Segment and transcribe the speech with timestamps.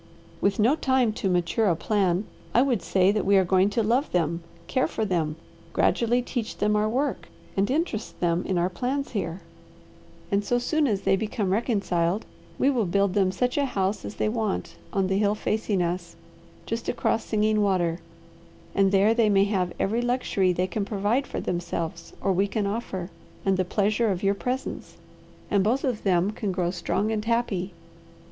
[0.41, 3.83] "With no time to mature a plan, I would say that we are going to
[3.83, 5.35] love them, care for them,
[5.73, 9.41] gradually teach them our work, and interest them in our plans here;
[10.31, 12.25] and so soon as they become reconciled
[12.57, 16.15] we will build them such a house as they want on the hill facing us,
[16.65, 17.99] just across Singing Water,
[18.73, 22.65] and there they may have every luxury they can provide for themselves, or we can
[22.65, 23.11] offer,
[23.45, 24.97] and the pleasure of your presence,
[25.51, 27.71] and both of them can grow strong and happy.